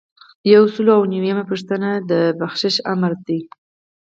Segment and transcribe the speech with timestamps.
[0.53, 3.39] یو سل او یو نوي یمه پوښتنه د بخشش آمر دی.